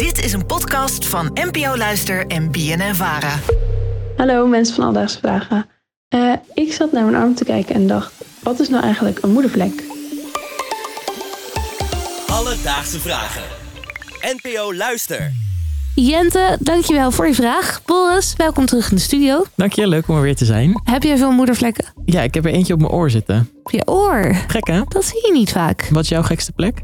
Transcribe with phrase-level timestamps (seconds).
[0.00, 3.38] Dit is een podcast van NPO Luister en BNN Vara.
[4.16, 5.66] Hallo mensen van Alledaagse Vragen.
[6.08, 9.30] Eh, ik zat naar mijn arm te kijken en dacht, wat is nou eigenlijk een
[9.30, 9.84] moedervlek?
[12.26, 13.42] Alledaagse vragen.
[14.20, 15.32] NPO Luister.
[15.94, 17.82] Jente, dankjewel voor je vraag.
[17.84, 19.44] Boris, welkom terug in de studio.
[19.54, 20.80] Dank je, leuk om er weer te zijn.
[20.84, 21.84] Heb jij veel moedervlekken?
[22.04, 23.50] Ja, ik heb er eentje op mijn oor zitten.
[23.62, 24.34] Op je oor?
[24.46, 24.82] Gek hè?
[24.88, 25.88] Dat zie je niet vaak.
[25.90, 26.82] Wat is jouw gekste plek?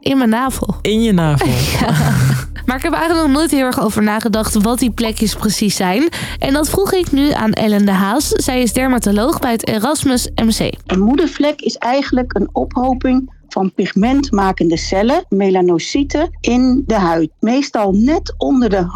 [0.00, 0.76] In mijn navel.
[0.82, 1.48] In je navel.
[2.68, 6.08] Maar ik heb eigenlijk nog nooit heel erg over nagedacht wat die plekjes precies zijn.
[6.38, 8.28] En dat vroeg ik nu aan Ellen de Haas.
[8.28, 10.72] Zij is dermatoloog bij het Erasmus MC.
[10.86, 17.30] Een moedervlek is eigenlijk een ophoping van pigmentmakende cellen, melanocyten, in de huid.
[17.40, 18.86] Meestal net onder de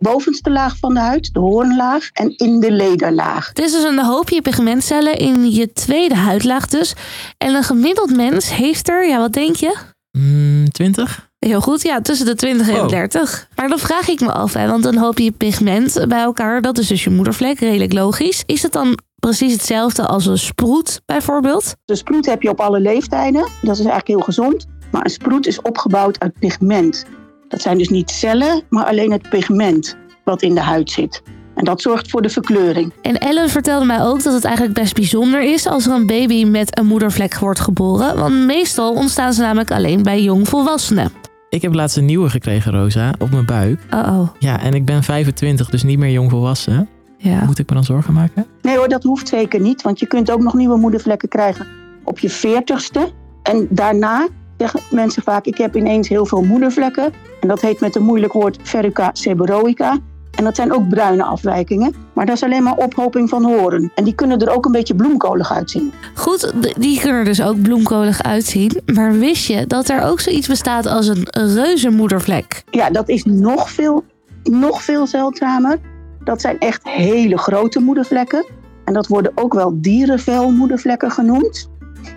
[0.00, 3.48] bovenste laag van de huid, de hoornlaag, en in de lederlaag.
[3.48, 6.94] Het is dus een hoopje pigmentcellen in je tweede huidlaag dus.
[7.38, 9.96] En een gemiddeld mens heeft er, ja wat denk je?
[10.18, 11.28] Mm, 20?
[11.38, 12.88] Heel goed, ja, tussen de 20 en Wow.
[12.88, 13.48] 30.
[13.54, 16.86] Maar dan vraag ik me af, hè, want een hoopje pigment bij elkaar, dat is
[16.86, 18.42] dus je moedervlek, redelijk logisch.
[18.46, 21.74] Is het dan precies hetzelfde als een sproet bijvoorbeeld?
[21.84, 24.66] De sproet heb je op alle leeftijden, dat is eigenlijk heel gezond.
[24.92, 27.04] Maar een sproet is opgebouwd uit pigment.
[27.48, 31.22] Dat zijn dus niet cellen, maar alleen het pigment wat in de huid zit.
[31.58, 32.92] En dat zorgt voor de verkleuring.
[33.02, 36.44] En Ellen vertelde mij ook dat het eigenlijk best bijzonder is als er een baby
[36.44, 38.16] met een moedervlek wordt geboren.
[38.18, 41.10] Want meestal ontstaan ze namelijk alleen bij jongvolwassenen.
[41.48, 43.80] Ik heb laatst een nieuwe gekregen, Rosa, op mijn buik.
[43.90, 46.88] Oh oh, Ja, en ik ben 25, dus niet meer jong volwassen.
[47.16, 47.44] ja.
[47.44, 48.46] Moet ik me dan zorgen maken?
[48.62, 51.66] Nee hoor, dat hoeft zeker niet, want je kunt ook nog nieuwe moedervlekken krijgen
[52.04, 53.10] op je veertigste.
[53.42, 57.12] En daarna zeggen mensen vaak, ik heb ineens heel veel moedervlekken.
[57.40, 59.98] En dat heet met een moeilijk woord verruca seborrhoica.
[60.38, 63.92] En dat zijn ook bruine afwijkingen, maar dat is alleen maar ophoping van horen.
[63.94, 65.92] En die kunnen er ook een beetje bloemkolig uitzien.
[66.14, 68.80] Goed, die kunnen er dus ook bloemkolig uitzien.
[68.94, 72.62] Maar wist je dat er ook zoiets bestaat als een reuzenmoedervlek?
[72.70, 74.04] Ja, dat is nog veel,
[74.42, 75.78] nog veel zeldzamer.
[76.24, 78.46] Dat zijn echt hele grote moedervlekken.
[78.84, 81.68] En dat worden ook wel dierenvelmoedervlekken genoemd.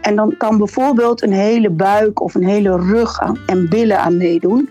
[0.02, 4.18] En dan kan bijvoorbeeld een hele buik of een hele rug aan, en billen aan
[4.18, 4.70] meedoen.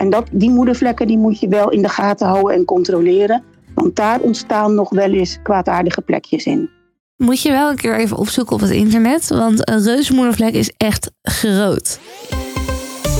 [0.00, 3.42] En dat, die moedervlekken die moet je wel in de gaten houden en controleren.
[3.74, 6.70] Want daar ontstaan nog wel eens kwaadaardige plekjes in.
[7.16, 11.10] Moet je wel een keer even opzoeken op het internet, want een reuzenmoedervlek is echt
[11.22, 12.00] groot.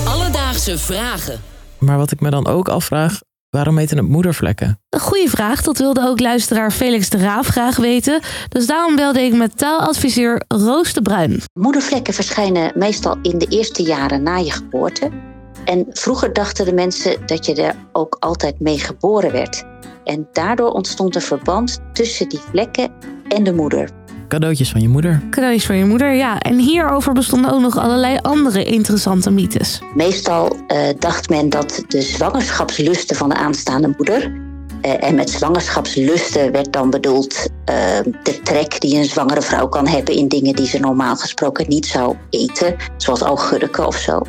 [0.07, 1.39] Alledaagse vragen.
[1.79, 4.79] Maar wat ik me dan ook afvraag, waarom heten het moedervlekken?
[4.89, 8.21] Een goede vraag, dat wilde ook luisteraar Felix de Raaf graag weten.
[8.49, 11.41] Dus daarom belde ik met taaladviseur Roos de Bruin.
[11.53, 15.30] Moedervlekken verschijnen meestal in de eerste jaren na je geboorte.
[15.65, 19.63] En vroeger dachten de mensen dat je er ook altijd mee geboren werd.
[20.03, 22.91] En daardoor ontstond een verband tussen die vlekken
[23.27, 23.89] en de moeder.
[24.27, 25.21] Cadeautjes van je moeder.
[25.29, 26.39] Cadeaus voor je moeder, ja.
[26.39, 29.81] En hierover bestonden ook nog allerlei andere interessante mythes.
[29.95, 34.39] Meestal eh, dacht men dat de zwangerschapslusten van de aanstaande moeder.
[34.81, 37.75] eh, en met zwangerschapslusten werd dan bedoeld eh,
[38.23, 41.85] de trek die een zwangere vrouw kan hebben in dingen die ze normaal gesproken niet
[41.85, 44.21] zou eten, zoals augurken of zo.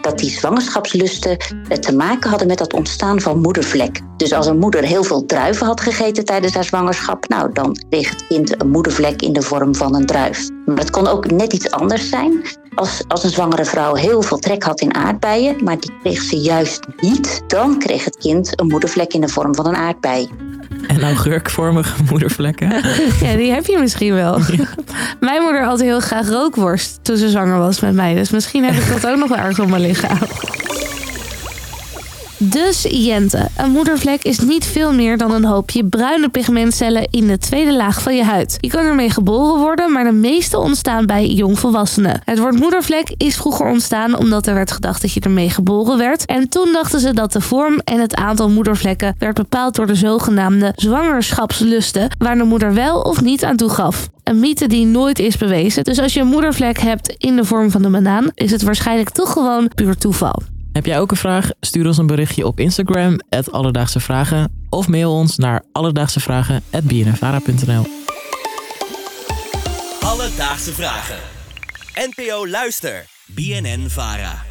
[0.00, 1.36] Dat die zwangerschapslusten
[1.80, 4.00] te maken hadden met het ontstaan van moedervlek.
[4.16, 8.08] Dus als een moeder heel veel druiven had gegeten tijdens haar zwangerschap, nou dan kreeg
[8.10, 10.48] het kind een moedervlek in de vorm van een druif.
[10.66, 12.42] Maar het kon ook net iets anders zijn.
[12.74, 16.40] Als, als een zwangere vrouw heel veel trek had in aardbeien, maar die kreeg ze
[16.40, 20.28] juist niet, dan kreeg het kind een moedervlek in de vorm van een aardbei.
[20.86, 22.68] En augurkvormige moedervlekken.
[23.20, 24.40] Ja, die heb je misschien wel.
[25.20, 28.14] Mijn moeder had heel graag rookworst toen ze zwanger was met mij.
[28.14, 30.18] Dus misschien heb ik dat ook nog wel ergens op mijn lichaam.
[32.50, 37.38] Dus Jente, een moedervlek is niet veel meer dan een hoopje bruine pigmentcellen in de
[37.38, 38.56] tweede laag van je huid.
[38.60, 42.20] Je kan ermee geboren worden, maar de meeste ontstaan bij jongvolwassenen.
[42.24, 46.24] Het woord moedervlek is vroeger ontstaan omdat er werd gedacht dat je ermee geboren werd.
[46.26, 49.94] En toen dachten ze dat de vorm en het aantal moedervlekken werd bepaald door de
[49.94, 54.08] zogenaamde zwangerschapslusten, waar de moeder wel of niet aan toegaf.
[54.24, 55.84] Een mythe die nooit is bewezen.
[55.84, 59.10] Dus als je een moedervlek hebt in de vorm van een banaan, is het waarschijnlijk
[59.10, 60.42] toch gewoon puur toeval.
[60.72, 61.50] Heb jij ook een vraag?
[61.60, 63.18] Stuur ons een berichtje op Instagram,
[63.50, 64.62] Alledaagse Vragen.
[64.68, 67.86] Of mail ons naar alledaagsevragen.bnnvara.nl
[70.00, 71.18] Alledaagse vragen.
[71.94, 73.06] NPO Luister.
[73.26, 74.49] BNN Vara.